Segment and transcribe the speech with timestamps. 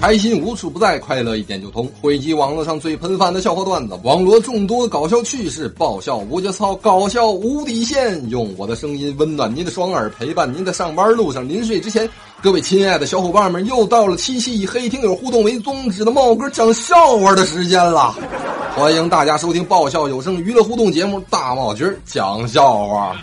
[0.00, 1.86] 开心无处不在，快乐一点就通。
[2.00, 8.18] 汇集网络上最喷饭的笑话段子，网络众多搞笑趣事，爆笑无节操，搞笑无底线。
[8.30, 11.46] 用我的声音温暖您的双耳，陪伴您在上班路上。
[11.46, 12.08] 临睡之前，
[12.42, 18.16] 各位亲爱的小伙伴们，又到了七夕以黑听友互动为宗旨的茂哥讲笑话的时间了。
[18.74, 23.14] 欢迎大家收听爆笑有声娱乐互动节目《大茂军讲笑话》。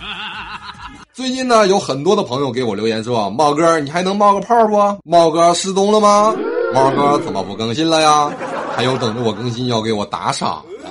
[1.12, 4.78] 最近呢，有很多的朋友给我留言说：“茂哥，你还能冒个泡不？
[5.03, 6.36] 茂哥失踪了吗？
[6.73, 8.31] 猫哥怎么不更新了呀？
[8.75, 10.89] 还有等着我更新要给我打赏的。”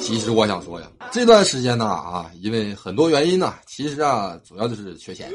[0.00, 5.30] 其实我想说呀，这段时间呢啊，因为很多原因呢，其实啊，主要就是缺钱。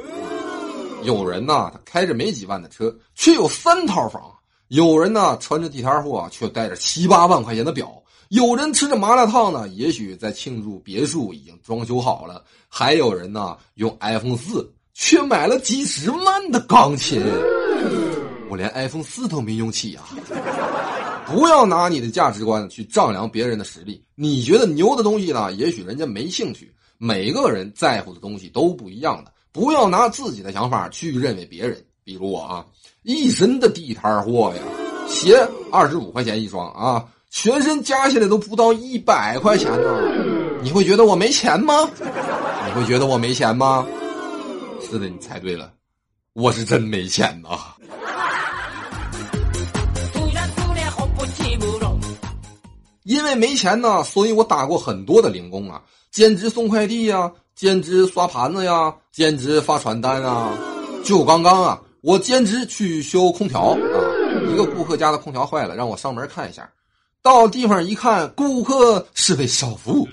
[1.03, 4.21] 有人呢，他开着没几万的车，却有三套房；
[4.69, 7.91] 有人呢，穿着地摊货，却带着七八万块钱的表。
[8.30, 17.22] 有人吃着麻辣烫呢，也许在庆祝别墅已经装修好了；还有人呢用 iPhone 四，却买了几十万的钢琴。
[18.56, 20.03] 连 iPhone 四都没用起啊！
[21.25, 24.03] 不要拿你的价值观去丈量别人的实力。
[24.16, 26.72] 你觉得牛的东西呢，也许人家没兴趣。
[26.97, 31.84] 每个人在乎的东西都不一样的，不要拿自己的想法去认为别人。
[32.03, 32.66] 比如我啊，
[33.03, 34.62] 一身的地摊货呀，
[35.08, 35.36] 鞋
[35.72, 37.06] 二十五块钱一双啊。
[37.31, 40.02] 全身加起来都不到一百块钱呢，
[40.62, 41.90] 你会觉得我没钱吗？
[42.00, 43.86] 你会觉得我没钱吗？
[44.81, 45.73] 是的，你猜对了，
[46.31, 47.50] 我是真没钱呐。
[53.06, 55.80] 因为没钱呢，所以我打过很多的零工啊，
[56.11, 60.52] 兼职送快递呀，兼职刷盘子呀，兼职发传单啊。
[61.03, 63.78] 就刚刚啊，我兼职去修空调啊，
[64.52, 66.67] 一个顾客家的空调坏了，让我上门看一下。
[67.22, 70.08] 到地方一看，顾客是位少妇，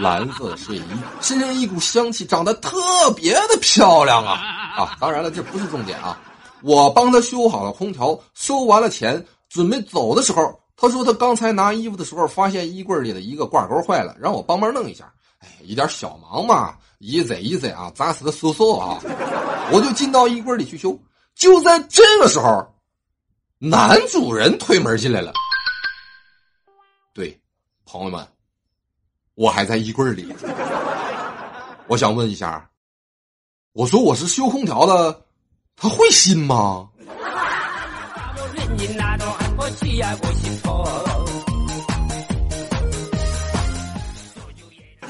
[0.00, 0.82] 蓝色睡衣，
[1.20, 2.78] 身上一股香气，长得特
[3.14, 4.40] 别的漂亮啊
[4.76, 4.96] 啊！
[4.98, 6.18] 当然了，这不是重点啊。
[6.62, 15.12] 我帮他修好了空调，收完了钱，准备走的时候，他说他刚才拿衣服的时候发现衣柜里的一个挂钩坏了，让我帮忙弄一下。
[15.40, 18.98] 哎，一点小忙嘛，一贼一贼啊，砸死个嗖嗖啊！
[19.70, 20.98] 我就进到衣柜里去修。
[21.34, 22.66] 就在这个时候，
[23.58, 25.34] 男主人推门进来了。
[27.12, 27.38] 对，
[27.84, 28.26] 朋友们，
[29.34, 30.34] 我还在衣柜里。
[31.88, 32.70] 我想问一下，
[33.72, 35.26] 我说我是修空调的，
[35.76, 36.88] 他会信吗？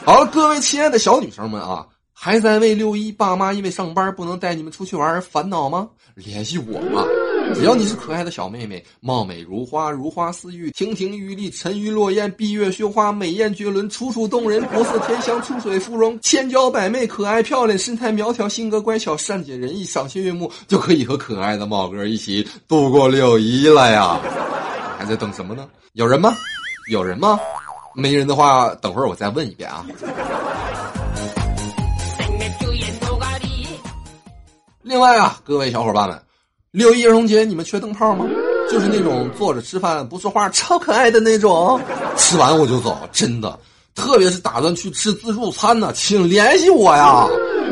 [0.04, 5.88] 好了，各位亲爱的小女生们啊，还在为六一爸妈因为上班不能带你们出去玩而烦恼吗？
[6.14, 7.04] 联系我吧。
[7.54, 24.18] 只要你是可爱的小妹妹，貌美如花，如花似玉，亭亭玉立，沉鱼落雁，闭月羞花，美艳绝伦，楚楚动人，国色天香，出水芙蓉，千娇百媚，可爱漂亮，身材苗条，性格乖巧，善解人意，赏心悦目，就可以和可爱的茂哥一起度过六一了呀！
[24.98, 25.68] 还在等什么呢？
[25.92, 26.34] 有人吗？
[26.90, 27.38] 有人吗？
[27.94, 29.84] 没人的话，等会儿我再问一遍啊。
[34.82, 36.20] 另外啊，各位小伙伴们。
[36.72, 38.24] 六一儿童节，你们缺灯泡吗？
[38.70, 41.80] 就是那种坐着吃饭不说话、超可爱的那种，
[42.16, 43.58] 吃完我就走，真的。
[43.92, 47.26] 特别是打算去吃自助餐呢，请联系我呀，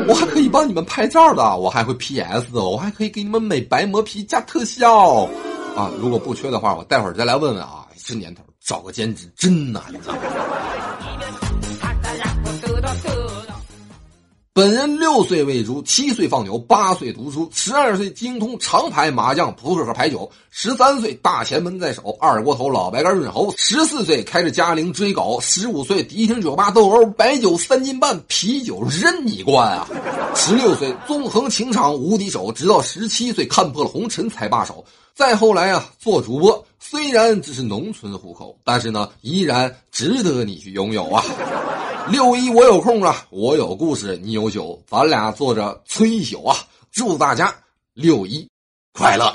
[0.05, 5.23] 我还可以帮你们拍照的，我还会 PS，我还可以给你们美白磨皮加特效。
[5.77, 7.85] 啊，如果不缺的话，我待会儿再来问问啊。
[8.05, 10.13] 这年头找个兼职真难呐。
[14.59, 29.87] 本人六岁喂猪，七岁放牛，八岁读书，十二岁精通长牌、麻将、扑克和牌九，十三岁大前门在手，二锅头、老白干润喉，十四岁开着嘉陵追狗，十五岁迪厅酒吧斗殴，白酒三斤半，啤酒任你灌啊！
[30.35, 34.83] 十六岁纵横情场无敌手，直到十七岁看破了红尘才罢手。
[35.15, 41.23] 再后来啊，做主播，虽然只是农村户口，但是呢，依然值得你去拥有啊。
[42.07, 46.55] 六一我有空啊，我有故事，你有酒，咱俩坐着吹一宿啊！
[46.91, 47.53] 祝大家
[47.93, 48.49] 六一
[48.93, 49.31] 快乐。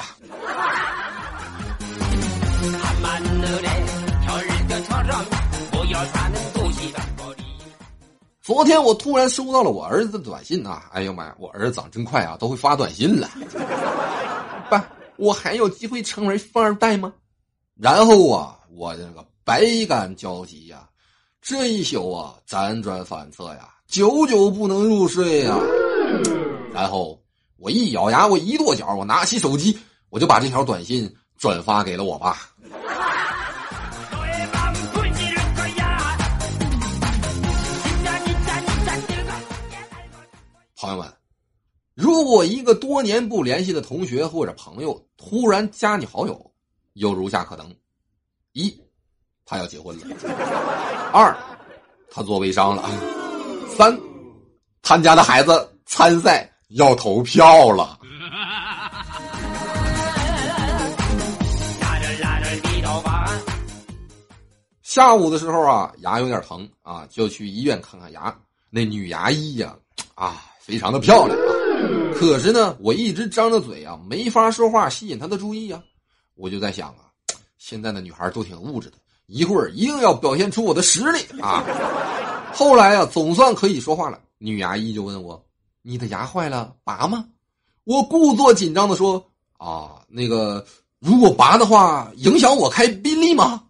[8.43, 13.31] 昨天我突然收到了我儿子的短信啊，哎呦妈呀，我儿子长真快啊，都会发短信了。
[14.69, 14.85] 爸，
[15.17, 17.13] 我还有机会成为富二代吗？
[17.77, 20.89] 然后啊，我这个百感交集呀。
[21.47, 25.55] 这一宿啊，辗转反侧呀，久久不能入睡呀。
[26.73, 27.23] 然后
[27.59, 32.39] 我一咬牙，我一跺脚，我拿起手机，我就把这条短信转发给了我爸。
[40.77, 41.13] 朋友们，
[41.93, 46.53] 如果一个多年不联系的同学或者朋友突然加你好友，
[46.95, 47.71] 有如下可能：
[48.53, 48.75] 一，
[49.47, 50.05] 他要结婚了；
[51.13, 51.37] 二，
[52.11, 52.83] 他做微商了；
[53.77, 53.99] 三，
[54.83, 57.99] 他们家的孩子参赛要投票了。
[64.83, 68.35] 下午的时候啊，牙有点疼啊，就去医院看看牙。
[68.71, 69.77] 那女牙医呀，
[70.15, 71.37] 啊，非常的漂亮。
[72.15, 75.83] 可是呢，我一直张着嘴啊，没法说话吸引她的注意啊。
[76.35, 77.11] 我就在想啊，
[77.59, 78.97] 现在的女孩都挺物质的，
[79.27, 81.65] 一会儿一定要表现出我的实力啊。
[82.53, 84.19] 后来啊，总算可以说话了。
[84.39, 85.43] 女牙医就问我
[85.83, 87.25] ：“你的牙坏了，拔吗？”
[87.85, 89.25] 我故作紧张的说
[89.59, 90.65] ：“啊，那个，
[90.99, 93.63] 如果拔的话，影响我开宾利吗？”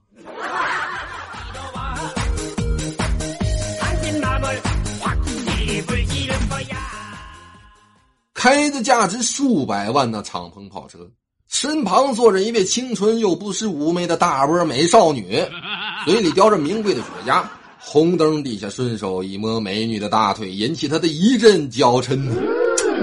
[8.34, 11.10] 开着价值数百万的敞篷跑车，
[11.54, 15.40] 身旁坐着一位清纯又不失妩媚的大波美少女，
[16.04, 17.44] 嘴里叼着名贵的雪茄，
[17.78, 22.28] 红灯底下顺手一摸美女的大腿，引起他的一阵娇嗔。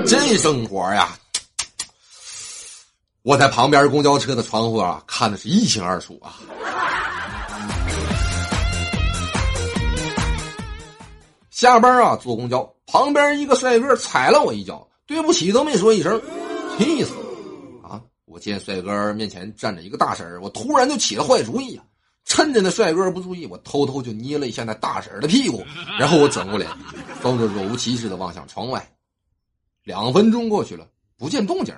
[0.06, 1.18] 这生活呀，
[3.24, 6.36] 我在旁边公交车的窗户啊看的是一清二楚啊。
[11.52, 14.86] 下班啊，坐公交，旁边一个帅哥踩了我一脚。
[15.08, 16.22] 对不起都没说一声，
[16.78, 17.12] 气死！
[18.32, 21.84] 我见帅哥面前站着一个大婶我突然就起了坏主意呀！
[22.24, 25.66] 趁着那帅哥不注意，我偷偷就捏了一下那大婶的屁股，
[26.00, 26.70] 然后我转过脸，
[27.22, 28.90] 装作若无其事的望向窗外。
[29.84, 30.88] 两分钟过去了，
[31.18, 31.76] 不见动静，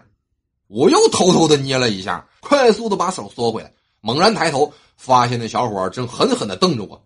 [0.67, 7.03] 我又偷偷的捏了一下，快速的把手缩回来，猛然抬头，发现那小伙正狠狠的瞪着我：“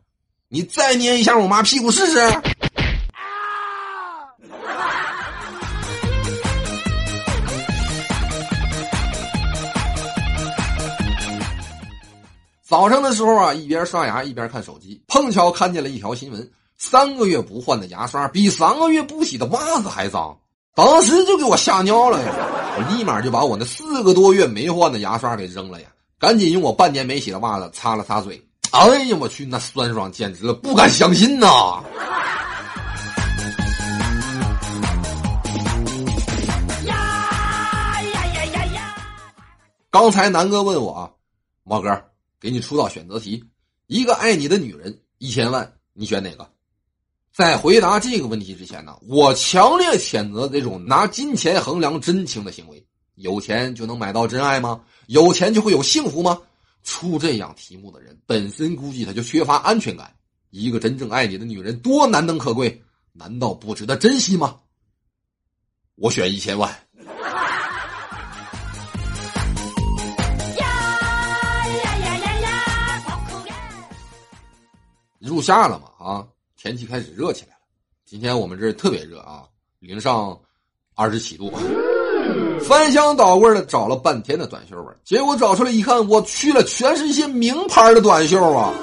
[0.50, 2.20] 你再捏一下我妈屁股试试！”
[12.68, 20.38] 早上的时候啊，一边刷牙一边看手机，碰巧看见了一条新闻：三个月不换的牙刷比三个月不洗的袜子还脏。
[20.76, 22.34] 当时就给我吓尿了呀！
[22.78, 25.88] 我立马就把我那四个多月没换的牙刷给扔了呀，
[26.20, 28.46] 赶紧用我半年没洗的袜子擦了擦嘴。
[28.72, 31.82] 哎呀，我去，那酸爽简直了，不敢相信呐！
[36.84, 38.96] 呀呀呀呀呀！
[39.90, 41.10] 刚才南哥问我啊，
[41.64, 42.04] 毛哥。
[42.40, 43.44] 给你出道选择题：
[43.88, 46.48] 一个爱你的女人，一千万，你选哪个？
[47.34, 52.84] 在回答这个问题之前呢，我强烈谴责这种拿金钱衡量真情的行为。
[53.16, 54.84] 有钱就能买到真爱吗？
[55.08, 56.40] 有钱就会有幸福吗？
[56.84, 60.14] 出这样题目的人本身估计他就缺乏安全感。
[60.50, 62.82] 一个真正爱你的女人多难能可贵，
[63.14, 64.60] 难道不值得珍惜吗？
[65.96, 66.87] 我选一千万。
[75.38, 76.26] 入夏了嘛啊，
[76.60, 77.62] 天气开始热起来了。
[78.08, 79.44] 今天我们这儿特别热啊，
[79.78, 80.36] 零上
[80.96, 81.54] 二十七度。
[82.60, 88.74] 翻箱倒柜的找了半天的短袖吧，结果找出来一看，我去了，全是一些名牌的短袖啊！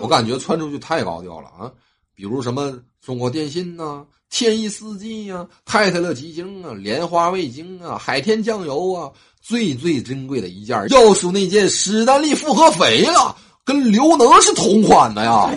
[0.00, 1.72] 我感觉穿出去太高调了啊，
[2.14, 13.36] 比如什么中国电信呐、天翼四季呀、泰特勒鸡精啊、莲花味精啊、海天酱油啊，最最珍贵的一件要数那件史丹利复合肥了。
[13.68, 15.50] 跟刘能是同款的呀，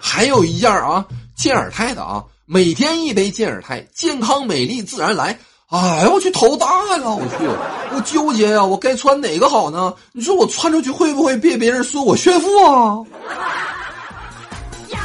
[0.00, 1.04] 还有一件啊，
[1.36, 5.38] 健尔泰的啊，每天一杯健尔泰，健康美丽自然来。
[5.68, 7.46] 哎呀，我去头大了，我去，
[7.94, 9.94] 我纠结呀，我该穿哪个好呢？
[10.10, 12.98] 你说我穿出去会不会被别人说我炫富啊？
[14.88, 14.98] 呀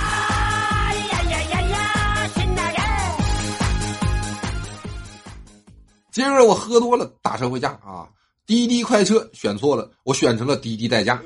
[1.11, 2.29] 呀呀呀呀！
[2.33, 2.81] 新大人，
[6.11, 8.09] 今儿我喝多了，打车回家啊。
[8.47, 11.21] 滴滴快车选错了，我选成了滴滴代驾。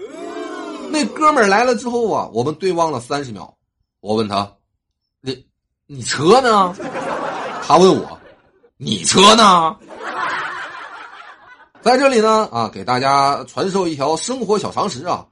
[0.89, 3.55] 那哥们儿来了之后啊，我们对望了三十秒。
[3.99, 4.51] 我问他
[5.21, 5.45] ：“你
[5.85, 6.75] 你车呢？”
[7.63, 8.19] 他问我
[8.75, 9.77] ：“你车呢？”
[11.83, 15.27] 在这里呢啊，给大家传授一条生活小常识啊。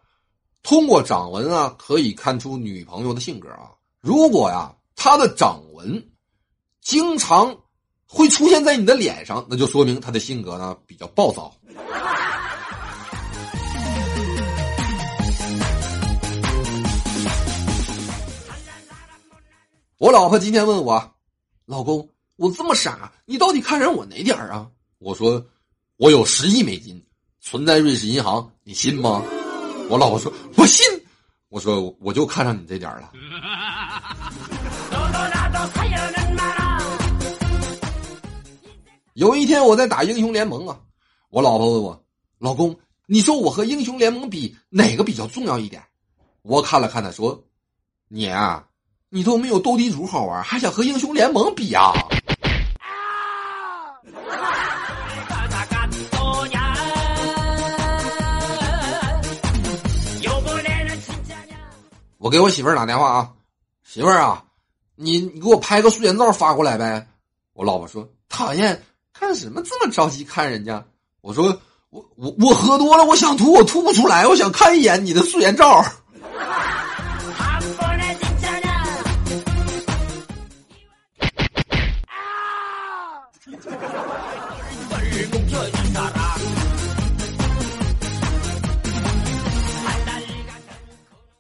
[0.62, 3.72] 通过掌纹啊，可以看出女朋友的性格啊。
[4.00, 6.08] 如果呀，她的掌纹
[6.82, 7.58] 经常
[8.06, 11.52] 会出现在你的脸上，那就说明她的性格呢比较暴躁。
[20.00, 21.12] 我老婆今天问我
[21.66, 24.68] ：“老公，我这么傻，你到底看上我哪点儿啊？”
[25.00, 25.46] 我说
[25.98, 27.04] ：“我有十亿美金
[27.42, 29.22] 存在瑞士银行，你信吗？”
[29.90, 30.86] 我老婆说：“我信。”
[31.50, 33.12] 我说：“我就看上你这点儿了。
[39.16, 40.80] ”有一天我在打英雄联盟啊，
[41.32, 42.04] 我老婆问我
[42.40, 45.84] ：“老公，你说我和英雄联盟比，哪个比较重要一点？
[46.42, 47.44] 我看了看他说
[48.10, 48.66] ：“你啊，
[49.10, 51.94] 你都没有斗地主好玩，还想和英雄联盟比啊？”
[62.18, 63.32] 我给我媳妇儿打电话啊，
[63.84, 64.44] 媳妇儿啊，
[64.96, 67.08] 你你给我拍个素颜照发过来呗。
[67.54, 68.82] 我老婆说讨厌，
[69.14, 70.84] 看什么这么着急看人家？
[71.22, 75.84] 我说我我我喝多了，我想吐，我吐不出来，我想看一眼你的素颜照。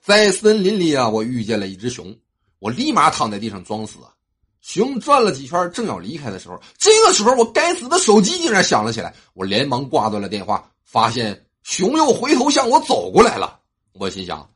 [0.01, 2.17] 在森林里啊，我遇见了一只熊，
[2.57, 4.00] 我立马躺在地上装死。
[4.69, 13.59] 熊转了几圈，正要离开的时候，这个时候我该死的手机竟然响了起来，我连忙挂断了电话，发现熊又回头向我走过来了。
[13.93, 14.47] 我心想，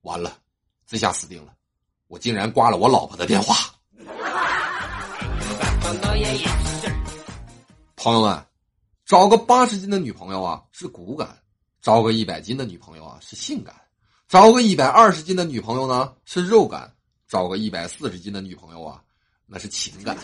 [0.00, 0.38] 完了，
[0.86, 1.52] 这下死定了，
[2.06, 3.54] 我竟然挂了我老婆的电话。
[7.94, 8.42] 朋友们，
[9.04, 11.28] 找个八十斤的女朋友啊是骨感，
[11.82, 13.74] 找个一百斤的女朋友啊是性感。
[14.28, 16.90] 找个一百二十斤的女朋友呢是肉感，
[17.28, 19.02] 找个一百四十斤的女朋友啊，
[19.48, 20.16] 那是情感。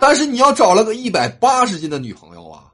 [0.00, 2.64] 但是你要找了个一百八十斤的女朋友啊，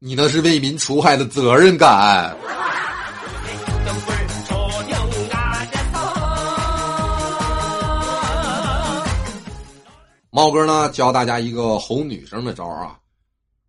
[0.00, 2.36] 你那是为民除害的责任感。
[10.30, 12.98] 猫哥呢教大家一个哄女生的招啊，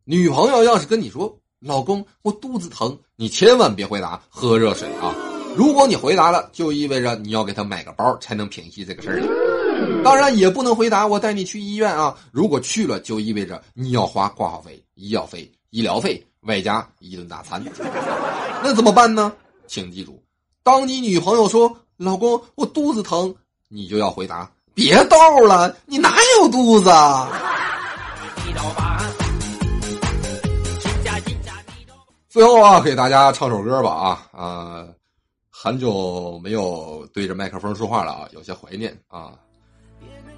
[0.04, 1.40] 女朋友要是跟你说。
[1.60, 5.12] 老公，我肚子疼，你千万别回答喝热水啊！
[5.56, 9.47] 如果你回答了，就意味着你要给她买个包才能平息这个事儿。
[10.04, 12.16] 当然也不能回答我带你去医院啊！
[12.32, 17.64] 如果去了，就意味着你要花挂号费、医药费、医疗费，外加一顿大餐。
[18.64, 19.34] 那怎么办呢？
[19.68, 20.22] 请记住，
[20.64, 23.34] 当你女朋友说“老公，我肚子疼”，
[23.68, 26.90] 你就要回答：“别逗了，你哪有肚子？”
[32.30, 34.88] 最后啊，给大家唱首歌吧啊啊！
[35.50, 39.34] 很久没有对着麦克风说话了啊，有些怀念啊。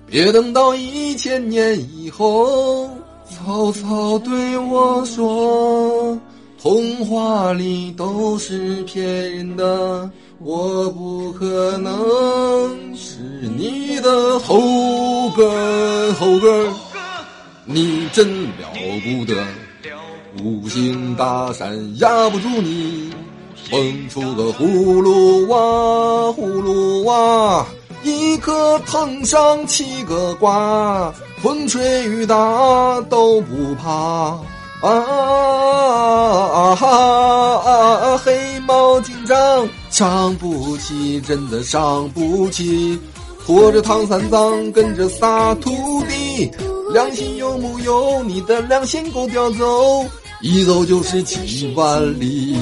[0.10, 2.90] 别等到一千年以后，
[3.30, 6.18] 曹操对我说
[6.60, 11.94] ：“童话里都是骗人的，我不可能
[12.96, 13.20] 是
[13.56, 16.68] 你的猴哥，猴哥，
[17.66, 18.68] 你真了
[19.04, 19.46] 不得。”
[20.44, 23.12] 五行大山压不住你，
[23.70, 25.58] 蹦出个葫芦娃，
[26.34, 27.66] 葫芦娃，
[28.04, 32.36] 一颗藤上七个瓜，风吹雨打
[33.10, 34.38] 都不怕。
[34.82, 34.90] 啊
[36.54, 36.78] 啊
[37.66, 38.18] 啊！
[38.18, 42.98] 黑猫警长伤不起，真的伤不起，
[43.46, 46.50] 驮着唐三藏跟着仨徒弟，
[46.94, 48.24] 良心有木有？
[48.24, 50.06] 你的良心够叼走。
[50.42, 52.58] 一走就是几万里。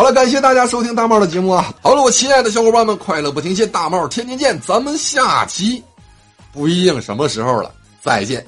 [0.00, 1.74] 好了，感谢大家收听大帽的节目啊！
[1.82, 5.84] 好了，我亲爱的小伙伴们，快乐不停歇，大帽天天见，咱们下期
[6.54, 7.70] 不一定什么时候了，
[8.02, 8.42] 再见。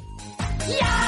[0.80, 1.01] 呀